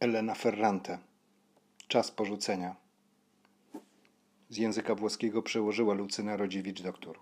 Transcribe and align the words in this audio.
Elena 0.00 0.34
Ferrante. 0.34 0.98
Czas 1.88 2.10
porzucenia. 2.10 2.76
Z 4.48 4.56
języka 4.56 4.94
włoskiego 4.94 5.42
przełożyła 5.42 5.94
Lucyna 5.94 6.36
Rodziewicz 6.36 6.82
doktor. 6.82 7.18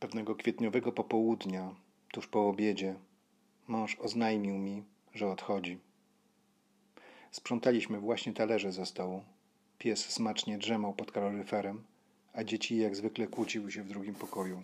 Pewnego 0.00 0.34
kwietniowego 0.34 0.92
popołudnia, 0.92 1.74
tuż 2.12 2.26
po 2.26 2.48
obiedzie, 2.48 2.94
mąż 3.68 3.96
oznajmił 4.00 4.58
mi, 4.58 4.84
że 5.14 5.28
odchodzi. 5.28 5.78
Sprzątaliśmy 7.30 8.00
właśnie 8.00 8.32
talerze 8.32 8.72
ze 8.72 8.86
stołu. 8.86 9.24
Pies 9.78 10.10
smacznie 10.10 10.58
drzemał 10.58 10.94
pod 10.94 11.12
kaloryferem, 11.12 11.84
a 12.32 12.44
dzieci 12.44 12.76
jak 12.76 12.96
zwykle 12.96 13.26
kłóciły 13.26 13.72
się 13.72 13.82
w 13.82 13.88
drugim 13.88 14.14
pokoju. 14.14 14.62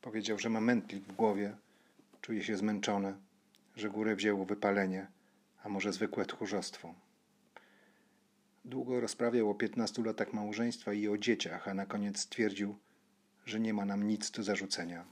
Powiedział, 0.00 0.38
że 0.38 0.48
ma 0.48 0.60
mętlik 0.60 1.04
w 1.04 1.16
głowie, 1.16 1.56
czuje 2.20 2.42
się 2.44 2.56
zmęczony, 2.56 3.14
że 3.76 3.90
górę 3.90 4.16
wzięło 4.16 4.44
wypalenie, 4.44 5.06
a 5.62 5.68
może 5.68 5.92
zwykłe 5.92 6.26
tchórzostwo. 6.26 6.94
Długo 8.64 9.00
rozprawiał 9.00 9.50
o 9.50 9.54
piętnastu 9.54 10.02
latach 10.02 10.32
małżeństwa 10.32 10.92
i 10.92 11.08
o 11.08 11.18
dzieciach, 11.18 11.68
a 11.68 11.74
na 11.74 11.86
koniec 11.86 12.20
stwierdził, 12.20 12.76
że 13.46 13.60
nie 13.60 13.74
ma 13.74 13.84
nam 13.84 14.06
nic 14.06 14.30
do 14.30 14.42
zarzucenia. 14.42 15.04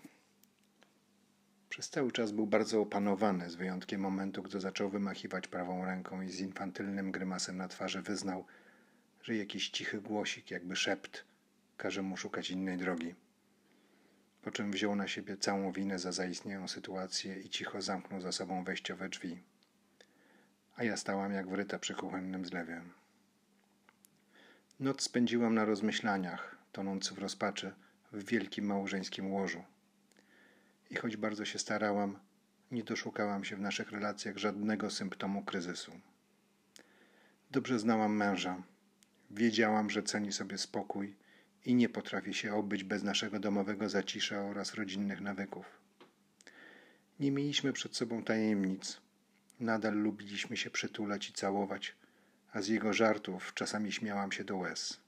Przez 1.69 1.91
cały 1.91 2.13
czas 2.13 2.33
był 2.33 2.47
bardzo 2.47 2.81
opanowany, 2.81 3.51
z 3.51 3.55
wyjątkiem 3.55 4.01
momentu, 4.01 4.43
gdy 4.43 4.61
zaczął 4.61 4.91
wymachiwać 4.91 5.49
prawą 5.49 5.85
ręką 5.85 6.23
i 6.23 6.29
z 6.29 6.41
infantylnym 6.41 7.13
grymasem 7.13 7.57
na 7.57 7.69
twarzy 7.69 8.03
wyznał, 8.03 8.45
że 9.23 9.37
jakiś 9.37 9.71
cichy 9.71 10.01
głosik, 10.01 10.51
jakby 10.51 10.77
szept, 10.77 11.25
każe 11.77 12.03
mu 12.03 12.17
szukać 12.17 12.51
innej 12.51 12.77
drogi. 12.77 13.15
Po 14.43 14.51
czym 14.51 14.73
wziął 14.73 14.97
na 14.97 15.09
siebie 15.09 15.37
całą 15.37 15.73
winę 15.73 15.99
za 15.99 16.13
zaistniałą 16.13 16.69
sytuację 16.69 17.41
i 17.41 17.49
cicho 17.49 17.83
zamknął 17.83 18.21
za 18.21 18.33
sobą 18.33 18.65
wejściowe 18.65 19.09
drzwi. 19.09 19.43
A 20.77 20.85
ja 20.85 20.97
stałam 20.97 21.33
jak 21.33 21.49
wryta 21.49 21.79
przy 21.79 21.95
kuchennym 21.95 22.45
zlewie. 22.45 22.83
Noc 24.81 25.03
spędziłam 25.03 25.55
na 25.55 25.65
rozmyślaniach, 25.65 26.57
tonąc 26.73 27.09
w 27.09 27.19
rozpaczy 27.19 27.73
w 28.13 28.25
wielkim 28.25 28.65
małżeńskim 28.65 29.33
łożu. 29.33 29.65
I 30.91 30.97
choć 30.97 31.17
bardzo 31.17 31.45
się 31.45 31.59
starałam, 31.59 32.19
nie 32.71 32.85
doszukałam 32.85 33.45
się 33.45 33.57
w 33.57 33.61
naszych 33.61 33.93
relacjach 33.93 34.37
żadnego 34.37 34.91
symptomu 34.91 35.45
kryzysu. 35.45 35.93
Dobrze 37.51 37.79
znałam 37.79 38.17
męża. 38.17 38.63
Wiedziałam, 39.31 39.91
że 39.91 40.03
ceni 40.03 40.33
sobie 40.33 40.59
spokój 40.59 41.17
i 41.65 41.75
nie 41.75 41.89
potrafi 41.89 42.35
się 42.35 42.55
obyć 42.55 42.85
bez 42.85 43.03
naszego 43.03 43.41
domowego 43.41 43.89
zacisza 43.89 44.41
oraz 44.41 44.75
rodzinnych 44.75 45.21
nawyków. 45.21 45.67
Nie 47.21 47.31
mieliśmy 47.31 47.73
przed 47.73 47.97
sobą 47.97 48.25
tajemnic. 48.25 49.01
Nadal 49.61 49.95
lubiliśmy 49.95 50.57
się 50.57 50.71
przytulać 50.71 51.29
i 51.29 51.33
całować, 51.33 51.97
a 52.53 52.63
z 52.63 52.69
jego 52.69 52.93
żartów 52.93 53.55
czasami 53.55 53.93
śmiałam 53.93 54.33
się 54.33 54.45
do 54.45 54.57
łez. 54.57 55.01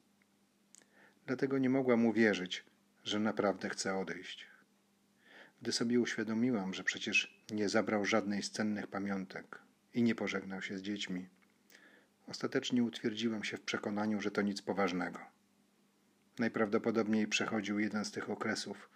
Dlatego 1.27 1.59
nie 1.59 1.71
mogłam 1.71 2.06
uwierzyć, 2.06 2.65
że 3.05 3.21
naprawdę 3.21 3.69
chce 3.69 3.97
odejść. 3.97 4.47
Gdy 5.62 5.73
sobie 5.73 6.01
uświadomiłam, 6.01 6.75
że 6.75 6.84
przecież 6.84 7.41
nie 7.51 7.69
zabrał 7.69 8.05
żadnej 8.05 8.43
z 8.43 8.51
cennych 8.51 8.87
pamiątek 8.87 9.59
i 9.95 10.03
nie 10.03 10.15
pożegnał 10.15 10.62
się 10.62 10.78
z 10.78 10.83
dziećmi, 10.83 11.28
ostatecznie 12.27 12.83
utwierdziłam 12.83 13.45
się 13.45 13.56
w 13.56 13.61
przekonaniu, 13.61 14.21
że 14.21 14.31
to 14.31 14.43
nic 14.43 14.62
poważnego. 14.62 15.39
Najprawdopodobniej 16.41 17.27
przechodził 17.27 17.78
jeden 17.78 18.05
z 18.05 18.10
tych 18.10 18.30
okresów, 18.30 18.91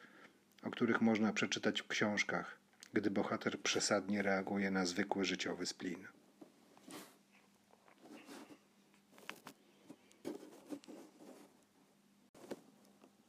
o 0.63 0.71
których 0.71 1.01
można 1.01 1.33
przeczytać 1.33 1.83
w 1.83 1.87
książkach, 1.87 2.59
gdy 2.93 3.11
bohater 3.11 3.61
przesadnie 3.61 4.23
reaguje 4.23 4.71
na 4.71 4.87
zwykły 4.87 5.25
życiowy 5.25 5.67
splin. 5.67 6.07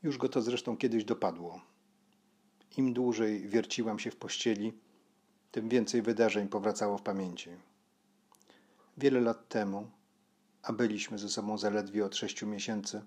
Już 0.03 0.17
go 0.17 0.29
to 0.29 0.41
zresztą 0.41 0.77
kiedyś 0.77 1.05
dopadło. 1.05 1.61
Im 2.77 2.93
dłużej 2.93 3.47
wierciłam 3.47 3.99
się 3.99 4.11
w 4.11 4.15
pościeli, 4.15 4.73
tym 5.51 5.69
więcej 5.69 6.01
wydarzeń 6.01 6.47
powracało 6.47 6.97
w 6.97 7.01
pamięci. 7.01 7.49
Wiele 8.97 9.21
lat 9.21 9.49
temu, 9.49 9.91
a 10.63 10.73
byliśmy 10.73 11.17
ze 11.17 11.29
sobą 11.29 11.57
zaledwie 11.57 12.05
od 12.05 12.15
sześciu 12.15 12.47
miesięcy, 12.47 13.01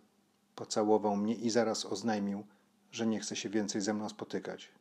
pocałował 0.59 1.17
mnie 1.17 1.35
i 1.35 1.51
zaraz 1.51 1.87
oznajmił, 1.87 2.45
że 2.93 3.07
nie 3.07 3.21
chce 3.21 3.37
się 3.37 3.49
więcej 3.49 3.81
ze 3.81 3.95
mną 3.95 4.09
spotykać. 4.09 4.73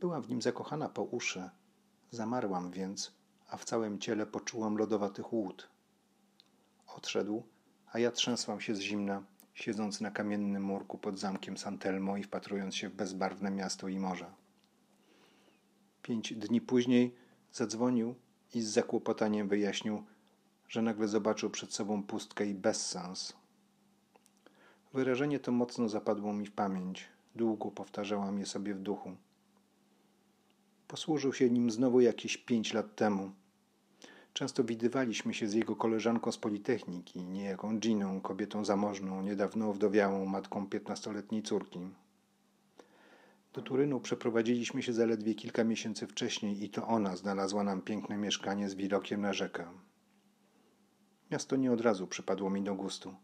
Byłam 0.00 0.22
w 0.22 0.28
nim 0.28 0.42
zakochana 0.42 0.88
po 0.88 1.02
uszy, 1.02 1.50
zamarłam 2.10 2.70
więc, 2.70 3.12
a 3.48 3.56
w 3.56 3.64
całym 3.64 3.98
ciele 3.98 4.26
poczułam 4.26 4.76
lodowaty 4.76 5.22
chłód. 5.22 5.68
Odszedł, 6.96 7.42
a 7.92 7.98
ja 7.98 8.10
trzęsłam 8.10 8.60
się 8.60 8.74
z 8.74 8.80
zimna, 8.80 9.22
siedząc 9.54 10.00
na 10.00 10.10
kamiennym 10.10 10.62
murku 10.62 10.98
pod 10.98 11.18
zamkiem 11.18 11.56
Santelmo 11.56 12.16
i 12.16 12.22
wpatrując 12.22 12.76
się 12.76 12.88
w 12.88 12.94
bezbarwne 12.94 13.50
miasto 13.50 13.88
i 13.88 13.98
morze. 13.98 14.30
Pięć 16.02 16.34
dni 16.34 16.60
później 16.60 17.14
zadzwonił 17.52 18.14
i 18.54 18.60
z 18.60 18.68
zakłopotaniem 18.68 19.48
wyjaśnił, 19.48 20.02
że 20.68 20.82
nagle 20.82 21.08
zobaczył 21.08 21.50
przed 21.50 21.74
sobą 21.74 22.02
pustkę 22.02 22.46
i 22.46 22.54
bezsens. 22.54 23.41
Wyrażenie 24.94 25.38
to 25.38 25.52
mocno 25.52 25.88
zapadło 25.88 26.32
mi 26.32 26.46
w 26.46 26.52
pamięć. 26.52 27.08
Długo 27.36 27.70
powtarzałam 27.70 28.38
je 28.38 28.46
sobie 28.46 28.74
w 28.74 28.80
duchu. 28.80 29.16
Posłużył 30.88 31.32
się 31.32 31.50
nim 31.50 31.70
znowu 31.70 32.00
jakieś 32.00 32.36
pięć 32.36 32.74
lat 32.74 32.96
temu. 32.96 33.32
Często 34.32 34.64
widywaliśmy 34.64 35.34
się 35.34 35.48
z 35.48 35.54
jego 35.54 35.76
koleżanką 35.76 36.32
z 36.32 36.38
Politechniki, 36.38 37.24
niejaką 37.24 37.78
Giną, 37.78 38.20
kobietą 38.20 38.64
zamożną, 38.64 39.22
niedawno 39.22 39.70
owdowiałą, 39.70 40.26
matką 40.26 40.66
piętnastoletniej 40.66 41.42
córki. 41.42 41.80
Do 43.52 43.62
Turynu 43.62 44.00
przeprowadziliśmy 44.00 44.82
się 44.82 44.92
zaledwie 44.92 45.34
kilka 45.34 45.64
miesięcy 45.64 46.06
wcześniej 46.06 46.64
i 46.64 46.70
to 46.70 46.86
ona 46.86 47.16
znalazła 47.16 47.64
nam 47.64 47.82
piękne 47.82 48.16
mieszkanie 48.16 48.68
z 48.68 48.74
widokiem 48.74 49.20
na 49.20 49.32
rzekę. 49.32 49.66
Miasto 51.30 51.56
nie 51.56 51.72
od 51.72 51.80
razu 51.80 52.06
przypadło 52.06 52.50
mi 52.50 52.62
do 52.62 52.74
gustu. 52.74 53.14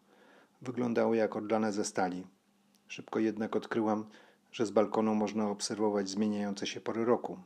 Wyglądało 0.62 1.14
jak 1.14 1.36
odlane 1.36 1.72
ze 1.72 1.84
stali. 1.84 2.26
Szybko 2.88 3.18
jednak 3.18 3.56
odkryłam, 3.56 4.04
że 4.52 4.66
z 4.66 4.70
balkonu 4.70 5.14
można 5.14 5.50
obserwować 5.50 6.08
zmieniające 6.08 6.66
się 6.66 6.80
pory 6.80 7.04
roku. 7.04 7.38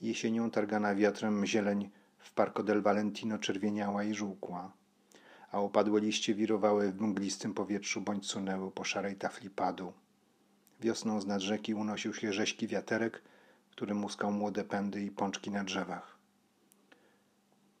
Jesienią 0.00 0.50
targana 0.50 0.94
wiatrem 0.94 1.46
zieleń 1.46 1.90
w 2.18 2.32
Parco 2.32 2.62
del 2.62 2.82
Valentino 2.82 3.38
czerwieniała 3.38 4.04
i 4.04 4.14
żółkła, 4.14 4.72
a 5.52 5.60
opadłe 5.60 6.00
liście 6.00 6.34
wirowały 6.34 6.92
w 6.92 7.00
mglistym 7.00 7.54
powietrzu 7.54 8.00
bądź 8.00 8.26
sunęły 8.26 8.70
po 8.70 8.84
szarej 8.84 9.16
tafli 9.16 9.50
padu. 9.50 9.92
Wiosną 10.80 11.20
z 11.20 11.26
nad 11.26 11.40
rzeki 11.40 11.74
unosił 11.74 12.14
się 12.14 12.32
rześki 12.32 12.66
wiaterek, 12.66 13.22
który 13.70 13.94
muskał 13.94 14.32
młode 14.32 14.64
pędy 14.64 15.02
i 15.02 15.10
pączki 15.10 15.50
na 15.50 15.64
drzewach. 15.64 16.18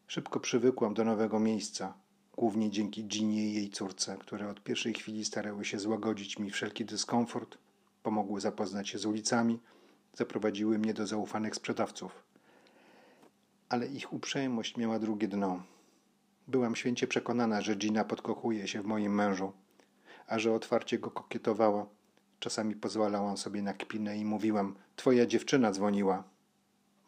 Szybko 0.06 0.40
przywykłam 0.40 0.94
do 0.94 1.04
nowego 1.04 1.40
miejsca, 1.40 1.94
głównie 2.36 2.70
dzięki 2.70 3.04
Ginie 3.04 3.48
i 3.48 3.54
jej 3.54 3.70
córce, 3.70 4.16
które 4.20 4.48
od 4.48 4.62
pierwszej 4.62 4.94
chwili 4.94 5.24
starały 5.24 5.64
się 5.64 5.78
złagodzić 5.78 6.38
mi 6.38 6.50
wszelki 6.50 6.84
dyskomfort, 6.84 7.58
pomogły 8.02 8.40
zapoznać 8.40 8.88
się 8.88 8.98
z 8.98 9.06
ulicami, 9.06 9.60
zaprowadziły 10.14 10.78
mnie 10.78 10.94
do 10.94 11.06
zaufanych 11.06 11.54
sprzedawców. 11.54 12.22
Ale 13.68 13.86
ich 13.86 14.12
uprzejmość 14.12 14.76
miała 14.76 14.98
drugie 14.98 15.28
dno. 15.28 15.62
Byłam 16.48 16.76
święcie 16.76 17.06
przekonana, 17.06 17.60
że 17.60 17.76
Gina 17.76 18.04
podkochuje 18.04 18.68
się 18.68 18.82
w 18.82 18.86
moim 18.86 19.14
mężu, 19.14 19.52
a 20.26 20.38
że 20.38 20.52
otwarcie 20.52 20.98
go 20.98 21.10
kokietowała. 21.10 21.86
Czasami 22.40 22.76
pozwalałam 22.76 23.36
sobie 23.36 23.62
na 23.62 23.74
kpinę 23.74 24.18
i 24.18 24.24
mówiłam: 24.24 24.74
Twoja 24.96 25.26
dziewczyna 25.26 25.72
dzwoniła. 25.72 26.24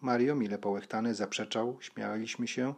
Mario, 0.00 0.34
mile 0.34 0.58
połechtany, 0.58 1.14
zaprzeczał, 1.14 1.78
śmialiśmy 1.80 2.48
się, 2.48 2.74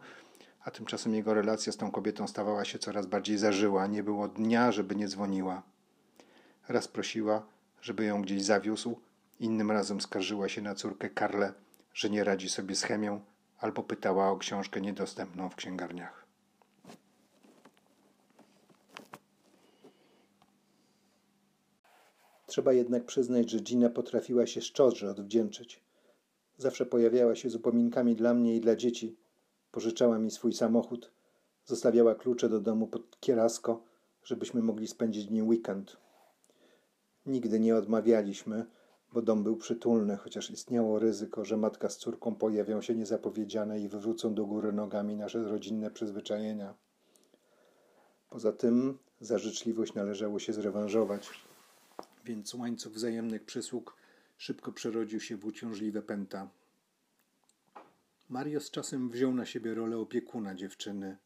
a 0.63 0.71
tymczasem 0.71 1.15
jego 1.15 1.33
relacja 1.33 1.73
z 1.73 1.77
tą 1.77 1.91
kobietą 1.91 2.27
stawała 2.27 2.65
się 2.65 2.79
coraz 2.79 3.05
bardziej 3.05 3.37
zażyła. 3.37 3.87
Nie 3.87 4.03
było 4.03 4.27
dnia, 4.27 4.71
żeby 4.71 4.95
nie 4.95 5.07
dzwoniła. 5.07 5.63
Raz 6.67 6.87
prosiła, 6.87 7.45
żeby 7.81 8.05
ją 8.05 8.21
gdzieś 8.21 8.43
zawiózł, 8.43 8.99
innym 9.39 9.71
razem 9.71 10.01
skarżyła 10.01 10.49
się 10.49 10.61
na 10.61 10.75
córkę 10.75 11.09
Karlę, 11.09 11.53
że 11.93 12.09
nie 12.09 12.23
radzi 12.23 12.49
sobie 12.49 12.75
z 12.75 12.83
chemią, 12.83 13.21
albo 13.59 13.83
pytała 13.83 14.29
o 14.29 14.37
książkę 14.37 14.81
niedostępną 14.81 15.49
w 15.49 15.55
księgarniach. 15.55 16.25
Trzeba 22.49 22.73
jednak 22.73 23.05
przyznać, 23.05 23.49
że 23.49 23.59
Gina 23.59 23.89
potrafiła 23.89 24.47
się 24.47 24.61
szczodrze 24.61 25.09
odwdzięczyć. 25.09 25.83
Zawsze 26.57 26.85
pojawiała 26.85 27.35
się 27.35 27.49
z 27.49 27.55
upominkami 27.55 28.15
dla 28.15 28.33
mnie 28.33 28.55
i 28.55 28.61
dla 28.61 28.75
dzieci. 28.75 29.15
Pożyczała 29.71 30.19
mi 30.19 30.31
swój 30.31 30.53
samochód. 30.53 31.11
Zostawiała 31.65 32.15
klucze 32.15 32.49
do 32.49 32.59
domu 32.59 32.87
pod 32.87 33.19
kierasko, 33.19 33.83
żebyśmy 34.23 34.61
mogli 34.61 34.87
spędzić 34.87 35.29
nim 35.29 35.47
weekend. 35.47 35.97
Nigdy 37.25 37.59
nie 37.59 37.75
odmawialiśmy, 37.75 38.65
bo 39.13 39.21
dom 39.21 39.43
był 39.43 39.57
przytulny, 39.57 40.17
chociaż 40.17 40.51
istniało 40.51 40.99
ryzyko, 40.99 41.45
że 41.45 41.57
matka 41.57 41.89
z 41.89 41.97
córką 41.97 42.35
pojawią 42.35 42.81
się 42.81 42.95
niezapowiedziane 42.95 43.79
i 43.79 43.89
wywrócą 43.89 44.33
do 44.33 44.45
góry 44.45 44.71
nogami 44.71 45.15
nasze 45.15 45.43
rodzinne 45.43 45.91
przyzwyczajenia. 45.91 46.73
Poza 48.29 48.51
tym 48.51 48.97
za 49.21 49.37
życzliwość 49.37 49.93
należało 49.93 50.39
się 50.39 50.53
zrewanżować, 50.53 51.29
więc 52.25 52.53
łańcuch 52.53 52.93
wzajemnych 52.93 53.45
przysług 53.45 53.95
szybko 54.37 54.71
przerodził 54.71 55.19
się 55.19 55.37
w 55.37 55.45
uciążliwe 55.45 56.01
pęta. 56.01 56.49
Mario 58.29 58.59
z 58.59 58.71
czasem 58.71 59.09
wziął 59.09 59.33
na 59.33 59.45
siebie 59.45 59.73
rolę 59.73 59.97
opiekuna 59.97 60.55
dziewczyny. 60.55 61.17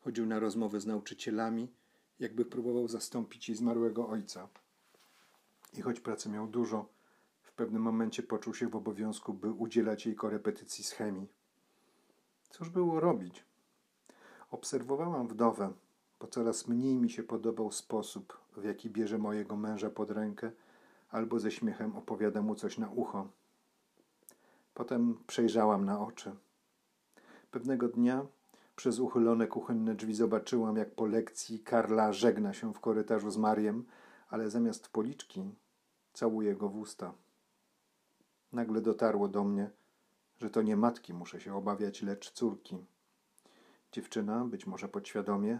Chodził 0.00 0.26
na 0.26 0.38
rozmowy 0.38 0.80
z 0.80 0.86
nauczycielami, 0.86 1.68
jakby 2.18 2.44
próbował 2.44 2.88
zastąpić 2.88 3.48
jej 3.48 3.58
zmarłego 3.58 4.08
ojca. 4.08 4.48
I 5.72 5.82
choć 5.82 6.00
pracy 6.00 6.28
miał 6.28 6.46
dużo, 6.46 6.88
w 7.42 7.52
pewnym 7.52 7.82
momencie 7.82 8.22
poczuł 8.22 8.54
się 8.54 8.68
w 8.68 8.76
obowiązku, 8.76 9.34
by 9.34 9.50
udzielać 9.50 10.06
jej 10.06 10.14
korepetycji 10.14 10.84
z 10.84 10.90
chemii. 10.90 11.28
Cóż 12.50 12.70
było 12.70 13.00
robić? 13.00 13.44
Obserwowałam 14.50 15.28
wdowę, 15.28 15.72
bo 16.20 16.26
coraz 16.26 16.68
mniej 16.68 16.96
mi 16.96 17.10
się 17.10 17.22
podobał 17.22 17.72
sposób, 17.72 18.38
w 18.56 18.64
jaki 18.64 18.90
bierze 18.90 19.18
mojego 19.18 19.56
męża 19.56 19.90
pod 19.90 20.10
rękę 20.10 20.52
albo 21.10 21.40
ze 21.40 21.50
śmiechem 21.50 21.96
opowiada 21.96 22.42
mu 22.42 22.54
coś 22.54 22.78
na 22.78 22.90
ucho. 22.90 23.28
Potem 24.74 25.18
przejrzałam 25.26 25.84
na 25.84 26.00
oczy. 26.00 26.36
Pewnego 27.50 27.88
dnia 27.88 28.26
przez 28.76 28.98
uchylone 28.98 29.46
kuchenne 29.46 29.94
drzwi 29.94 30.14
zobaczyłam, 30.14 30.76
jak 30.76 30.94
po 30.94 31.06
lekcji 31.06 31.60
Karla 31.60 32.12
żegna 32.12 32.52
się 32.52 32.74
w 32.74 32.80
korytarzu 32.80 33.30
z 33.30 33.36
Mariem, 33.36 33.84
ale 34.28 34.50
zamiast 34.50 34.88
policzki 34.88 35.54
całuje 36.12 36.54
go 36.54 36.68
w 36.68 36.76
usta. 36.76 37.12
Nagle 38.52 38.80
dotarło 38.80 39.28
do 39.28 39.44
mnie, 39.44 39.70
że 40.38 40.50
to 40.50 40.62
nie 40.62 40.76
matki 40.76 41.14
muszę 41.14 41.40
się 41.40 41.54
obawiać, 41.54 42.02
lecz 42.02 42.32
córki. 42.32 42.76
Dziewczyna, 43.92 44.44
być 44.44 44.66
może 44.66 44.88
podświadomie, 44.88 45.58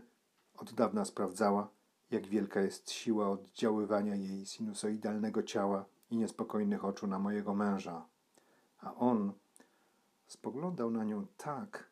od 0.57 0.73
dawna 0.73 1.05
sprawdzała, 1.05 1.69
jak 2.11 2.27
wielka 2.27 2.61
jest 2.61 2.91
siła 2.91 3.31
oddziaływania 3.31 4.15
jej 4.15 4.47
sinusoidalnego 4.47 5.43
ciała 5.43 5.85
i 6.11 6.17
niespokojnych 6.17 6.85
oczu 6.85 7.07
na 7.07 7.19
mojego 7.19 7.55
męża. 7.55 8.12
A 8.83 8.95
on 8.95 9.33
spoglądał 10.27 10.91
na 10.91 11.05
nią 11.05 11.27
tak, 11.37 11.91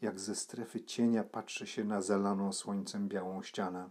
jak 0.00 0.20
ze 0.20 0.34
strefy 0.34 0.80
cienia 0.80 1.24
patrzy 1.24 1.66
się 1.66 1.84
na 1.84 2.02
zalaną 2.02 2.52
słońcem 2.52 3.08
białą 3.08 3.42
ścianę. 3.42 3.90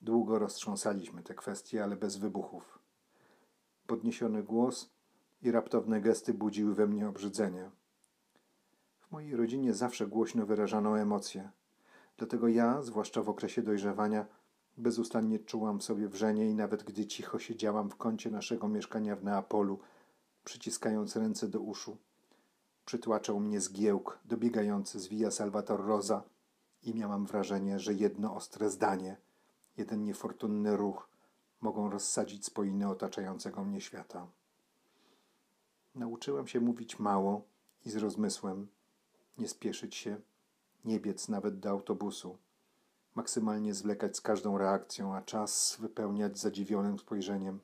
Długo 0.00 0.38
roztrząsaliśmy 0.38 1.22
te 1.22 1.34
kwestie, 1.34 1.84
ale 1.84 1.96
bez 1.96 2.16
wybuchów. 2.16 2.78
Podniesiony 3.86 4.42
głos 4.42 4.90
i 5.42 5.50
raptowne 5.50 6.00
gesty 6.00 6.34
budziły 6.34 6.74
we 6.74 6.86
mnie 6.86 7.08
obrzydzenie. 7.08 7.70
W 9.00 9.10
mojej 9.10 9.36
rodzinie 9.36 9.74
zawsze 9.74 10.06
głośno 10.06 10.46
wyrażano 10.46 10.98
emocje. 10.98 11.50
Dlatego 12.16 12.48
ja, 12.48 12.82
zwłaszcza 12.82 13.22
w 13.22 13.28
okresie 13.28 13.62
dojrzewania, 13.62 14.26
bezustannie 14.76 15.38
czułam 15.38 15.78
w 15.78 15.84
sobie 15.84 16.08
wrzenie 16.08 16.50
i 16.50 16.54
nawet 16.54 16.82
gdy 16.82 17.06
cicho 17.06 17.38
siedziałam 17.38 17.90
w 17.90 17.96
kącie 17.96 18.30
naszego 18.30 18.68
mieszkania 18.68 19.16
w 19.16 19.24
Neapolu, 19.24 19.78
przyciskając 20.48 21.16
ręce 21.16 21.48
do 21.48 21.60
uszu, 21.60 21.96
przytłaczał 22.86 23.40
mnie 23.40 23.60
zgiełk 23.60 24.18
dobiegający 24.24 25.00
z 25.00 25.08
Via 25.08 25.30
Salvator 25.30 25.86
Rosa 25.86 26.22
i 26.82 26.94
miałam 26.94 27.26
wrażenie, 27.26 27.78
że 27.78 27.94
jedno 27.94 28.34
ostre 28.34 28.70
zdanie, 28.70 29.16
jeden 29.76 30.04
niefortunny 30.04 30.76
ruch 30.76 31.08
mogą 31.60 31.90
rozsadzić 31.90 32.46
spoiny 32.46 32.88
otaczającego 32.88 33.64
mnie 33.64 33.80
świata. 33.80 34.26
Nauczyłam 35.94 36.46
się 36.46 36.60
mówić 36.60 36.98
mało 36.98 37.42
i 37.84 37.90
z 37.90 37.96
rozmysłem, 37.96 38.68
nie 39.38 39.48
spieszyć 39.48 39.94
się, 39.94 40.20
nie 40.84 41.00
biec 41.00 41.28
nawet 41.28 41.58
do 41.58 41.70
autobusu, 41.70 42.38
maksymalnie 43.14 43.74
zwlekać 43.74 44.16
z 44.16 44.20
każdą 44.20 44.58
reakcją, 44.58 45.14
a 45.14 45.22
czas 45.22 45.76
wypełniać 45.80 46.38
zadziwionym 46.38 46.98
spojrzeniem 46.98 47.60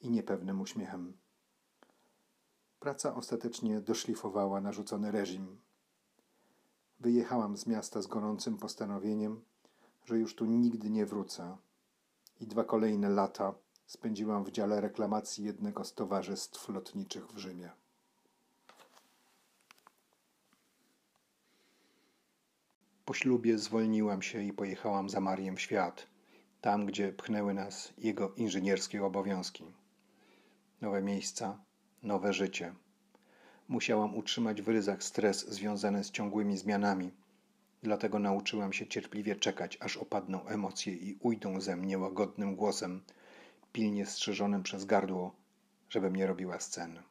i 0.00 0.10
niepewnym 0.10 0.60
uśmiechem. 0.60 1.12
Praca 2.80 3.14
ostatecznie 3.14 3.80
doszlifowała 3.80 4.60
narzucony 4.60 5.10
reżim. 5.10 5.60
Wyjechałam 7.00 7.56
z 7.56 7.66
miasta 7.66 8.02
z 8.02 8.06
gorącym 8.06 8.56
postanowieniem, 8.56 9.44
że 10.04 10.18
już 10.18 10.34
tu 10.34 10.44
nigdy 10.44 10.90
nie 10.90 11.06
wrócę. 11.06 11.56
I 12.40 12.46
dwa 12.46 12.64
kolejne 12.64 13.08
lata 13.08 13.54
spędziłam 13.86 14.44
w 14.44 14.50
dziale 14.50 14.80
reklamacji 14.80 15.44
jednego 15.44 15.84
z 15.84 15.94
towarzystw 15.94 16.68
lotniczych 16.68 17.26
w 17.26 17.38
Rzymie. 17.38 17.70
Po 23.04 23.14
ślubie 23.14 23.58
zwolniłam 23.58 24.22
się 24.22 24.42
i 24.42 24.52
pojechałam 24.52 25.08
za 25.08 25.20
Mariem 25.20 25.56
w 25.56 25.60
świat, 25.60 26.06
tam 26.60 26.86
gdzie 26.86 27.12
pchnęły 27.12 27.54
nas 27.54 27.92
jego 27.98 28.34
inżynierskie 28.34 29.04
obowiązki. 29.04 29.64
Nowe 30.80 31.02
miejsca, 31.02 31.58
nowe 32.02 32.32
życie. 32.32 32.74
Musiałam 33.68 34.16
utrzymać 34.16 34.62
w 34.62 34.68
ryzach 34.68 35.02
stres 35.02 35.48
związany 35.48 36.04
z 36.04 36.10
ciągłymi 36.10 36.56
zmianami. 36.56 37.10
Dlatego 37.82 38.18
nauczyłam 38.18 38.72
się 38.72 38.86
cierpliwie 38.86 39.36
czekać, 39.36 39.78
aż 39.80 39.96
opadną 39.96 40.46
emocje 40.46 40.92
i 40.92 41.18
ujdą 41.20 41.60
ze 41.60 41.76
mnie 41.76 41.98
łagodnym 41.98 42.56
głosem, 42.56 43.00
pilnie 43.72 44.06
strzeżonym 44.06 44.62
przez 44.62 44.84
gardło, 44.84 45.34
żebym 45.90 46.16
nie 46.16 46.26
robiła 46.26 46.60
scen. 46.60 47.02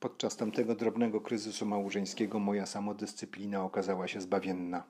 Podczas 0.00 0.36
tamtego 0.36 0.74
drobnego 0.74 1.20
kryzysu 1.20 1.66
małżeńskiego 1.66 2.38
moja 2.38 2.66
samodyscyplina 2.66 3.64
okazała 3.64 4.08
się 4.08 4.20
zbawienna. 4.20 4.84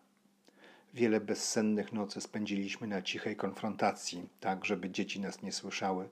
Wiele 0.95 1.21
bezsennych 1.21 1.93
nocy 1.93 2.21
spędziliśmy 2.21 2.87
na 2.87 3.03
cichej 3.03 3.37
konfrontacji, 3.37 4.29
tak 4.41 4.65
żeby 4.65 4.91
dzieci 4.91 5.21
nas 5.21 5.43
nie 5.43 5.53
słyszały 5.53 6.09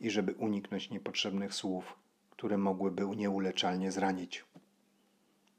i 0.00 0.10
żeby 0.10 0.32
uniknąć 0.34 0.90
niepotrzebnych 0.90 1.54
słów, 1.54 1.94
które 2.30 2.58
mogłyby 2.58 3.06
nieuleczalnie 3.16 3.92
zranić. 3.92 4.44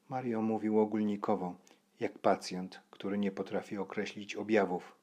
Mario 0.09 0.41
mówił 0.41 0.79
ogólnikowo, 0.79 1.55
jak 1.99 2.19
pacjent, 2.19 2.81
który 2.91 3.17
nie 3.17 3.31
potrafi 3.31 3.77
określić 3.77 4.35
objawów. 4.35 4.95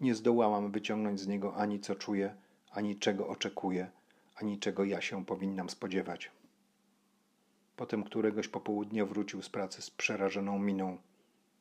Nie 0.00 0.14
zdołałam 0.14 0.70
wyciągnąć 0.70 1.20
z 1.20 1.26
niego 1.26 1.56
ani 1.56 1.80
co 1.80 1.94
czuję, 1.94 2.34
ani 2.70 2.98
czego 2.98 3.28
oczekuję, 3.28 3.90
ani 4.36 4.58
czego 4.58 4.84
ja 4.84 5.00
się 5.00 5.24
powinnam 5.24 5.70
spodziewać. 5.70 6.30
Potem 7.76 8.04
któregoś 8.04 8.48
popołudnia 8.48 9.06
wrócił 9.06 9.42
z 9.42 9.48
pracy 9.48 9.82
z 9.82 9.90
przerażoną 9.90 10.58
miną. 10.58 10.98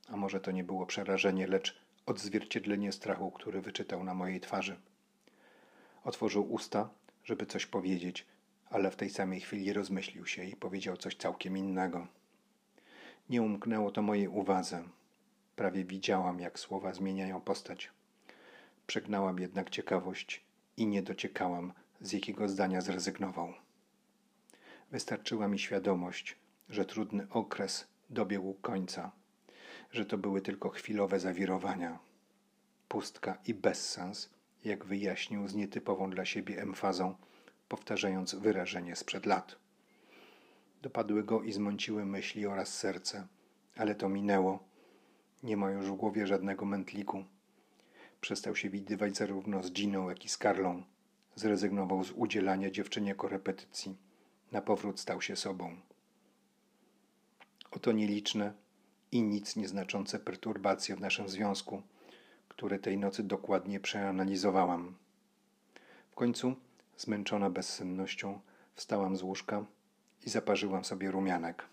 A 0.09 0.17
może 0.17 0.39
to 0.39 0.51
nie 0.51 0.63
było 0.63 0.85
przerażenie, 0.85 1.47
lecz 1.47 1.81
odzwierciedlenie 2.05 2.91
strachu, 2.91 3.31
który 3.31 3.61
wyczytał 3.61 4.03
na 4.03 4.13
mojej 4.13 4.39
twarzy. 4.39 4.75
Otworzył 6.03 6.53
usta, 6.53 6.89
żeby 7.23 7.45
coś 7.45 7.65
powiedzieć, 7.65 8.25
ale 8.69 8.91
w 8.91 8.95
tej 8.95 9.09
samej 9.09 9.39
chwili 9.39 9.73
rozmyślił 9.73 10.25
się 10.25 10.43
i 10.43 10.55
powiedział 10.55 10.97
coś 10.97 11.15
całkiem 11.15 11.57
innego. 11.57 12.07
Nie 13.29 13.41
umknęło 13.41 13.91
to 13.91 14.01
mojej 14.01 14.27
uwadze. 14.27 14.83
Prawie 15.55 15.85
widziałam, 15.85 16.39
jak 16.39 16.59
słowa 16.59 16.93
zmieniają 16.93 17.41
postać. 17.41 17.91
Przegnałam 18.87 19.39
jednak 19.39 19.69
ciekawość 19.69 20.43
i 20.77 20.87
nie 20.87 21.03
dociekałam, 21.03 21.73
z 22.01 22.11
jakiego 22.11 22.49
zdania 22.49 22.81
zrezygnował. 22.81 23.53
Wystarczyła 24.91 25.47
mi 25.47 25.59
świadomość, 25.59 26.35
że 26.69 26.85
trudny 26.85 27.27
okres 27.29 27.87
dobiegł 28.09 28.53
końca, 28.53 29.11
że 29.91 30.05
to 30.05 30.17
były 30.17 30.41
tylko 30.41 30.69
chwilowe 30.69 31.19
zawirowania. 31.19 31.99
Pustka 32.87 33.37
i 33.45 33.53
bezsens, 33.53 34.29
jak 34.65 34.85
wyjaśnił 34.85 35.47
z 35.47 35.55
nietypową 35.55 36.09
dla 36.09 36.25
siebie 36.25 36.61
emfazą, 36.61 37.15
powtarzając 37.67 38.35
wyrażenie 38.35 38.95
sprzed 38.95 39.25
lat. 39.25 39.55
Dopadły 40.81 41.23
go 41.23 41.43
i 41.43 41.51
zmąciły 41.51 42.05
myśli 42.05 42.47
oraz 42.47 42.77
serce, 42.77 43.27
ale 43.75 43.95
to 43.95 44.09
minęło. 44.09 44.63
Nie 45.43 45.57
ma 45.57 45.71
już 45.71 45.91
w 45.91 45.95
głowie 45.95 46.27
żadnego 46.27 46.65
mętliku. 46.65 47.25
Przestał 48.21 48.55
się 48.55 48.69
widywać 48.69 49.17
zarówno 49.17 49.63
z 49.63 49.71
Giną, 49.71 50.09
jak 50.09 50.25
i 50.25 50.29
z 50.29 50.37
Karlą. 50.37 50.83
Zrezygnował 51.35 52.03
z 52.03 52.11
udzielania 52.11 52.71
dziewczynie 52.71 53.15
korepetycji 53.15 53.97
na 54.51 54.61
powrót 54.61 54.99
stał 54.99 55.21
się 55.21 55.35
sobą. 55.35 55.75
Oto 57.71 57.91
nieliczne 57.91 58.53
i 59.11 59.21
nic 59.21 59.55
nieznaczące 59.55 60.19
perturbacje 60.19 60.95
w 60.95 61.01
naszym 61.01 61.29
związku, 61.29 61.81
które 62.55 62.79
tej 62.79 62.97
nocy 62.97 63.23
dokładnie 63.23 63.79
przeanalizowałam. 63.79 64.95
W 66.11 66.15
końcu, 66.15 66.55
zmęczona 66.97 67.49
bezsennością, 67.49 68.39
wstałam 68.75 69.17
z 69.17 69.23
łóżka 69.23 69.65
i 70.25 70.29
zaparzyłam 70.29 70.85
sobie 70.85 71.11
rumianek. 71.11 71.63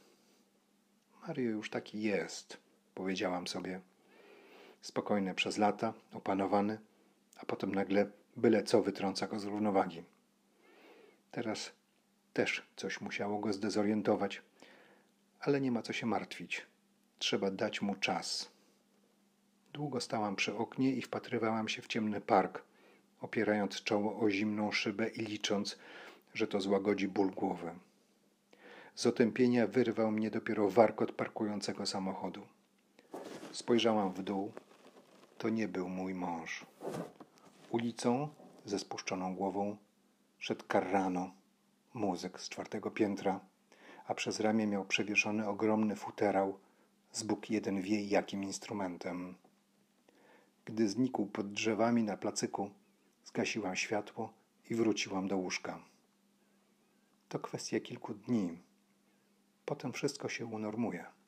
Mario 1.27 1.51
już 1.51 1.71
taki 1.71 2.03
jest, 2.03 2.57
powiedziałam 2.95 3.47
sobie. 3.47 3.81
Spokojny 4.83 5.35
przez 5.35 5.59
lata, 5.59 5.95
opanowany, 6.13 6.79
a 7.37 7.47
potem 7.47 7.75
nagle 7.75 8.07
Byle 8.37 8.63
co 8.63 8.83
wytrąca 8.83 9.27
go 9.27 9.41
z 9.41 9.45
równowagi. 9.45 10.03
Teraz 11.31 11.73
też 12.33 12.67
coś 12.77 13.01
musiało 13.01 13.39
go 13.39 13.53
zdezorientować, 13.53 14.43
ale 15.41 15.61
nie 15.61 15.73
ma 15.73 15.83
co 15.83 15.93
się 15.93 16.07
martwić. 16.07 16.67
Trzeba 17.19 17.51
dać 17.51 17.83
mu 17.83 17.95
czas. 17.95 18.51
Długo 19.73 20.01
stałam 20.01 20.37
przy 20.37 20.57
oknie 20.57 20.93
i 20.93 21.03
wpatrywałam 21.03 21.69
się 21.69 21.83
w 21.83 21.87
ciemny 21.87 22.21
park, 22.21 22.63
opierając 23.21 23.83
czoło 23.83 24.21
o 24.21 24.31
zimną 24.31 24.73
szybę 24.73 25.09
i 25.09 25.21
licząc, 25.21 25.79
że 26.35 26.47
to 26.47 26.61
złagodzi 26.61 27.09
ból 27.09 27.31
głowy. 27.31 27.71
Z 28.95 29.07
otępienia 29.07 29.67
wyrwał 29.67 30.11
mnie 30.11 30.31
dopiero 30.31 30.71
warkot 30.71 31.13
parkującego 31.13 31.87
samochodu. 31.87 32.47
Spojrzałam 33.53 34.13
w 34.13 34.23
dół. 34.23 34.53
To 35.39 35.49
nie 35.49 35.69
był 35.69 35.89
mój 35.89 36.15
mąż. 36.15 36.67
Ulicą, 37.71 38.29
ze 38.65 38.79
spuszczoną 38.79 39.35
głową, 39.35 39.77
szedł 40.39 40.65
Carrano, 40.73 41.31
muzyk 41.95 42.41
z 42.41 42.49
czwartego 42.49 42.91
piętra, 42.91 43.41
a 44.07 44.15
przez 44.15 44.41
ramię 44.41 44.67
miał 44.67 44.85
przewieszony 44.85 45.49
ogromny 45.49 45.97
futerał 45.97 46.59
z 47.13 47.23
Bóg 47.23 47.51
jeden 47.51 47.83
wie 47.83 48.05
jakim 48.05 48.45
instrumentem. 48.45 49.35
Gdy 50.65 50.89
znikł 50.89 51.27
pod 51.27 51.53
drzewami 51.53 52.03
na 52.03 52.17
placyku, 52.17 52.71
zgasiłam 53.25 53.77
światło 53.77 54.33
i 54.71 54.75
wróciłam 54.75 55.29
do 55.29 55.37
łóżka. 55.37 55.85
To 57.29 57.39
kwestia 57.39 57.81
kilku 57.81 58.15
dni. 58.15 58.59
Potem 59.65 59.93
wszystko 59.93 60.29
się 60.29 60.47
unormuje. 60.47 61.20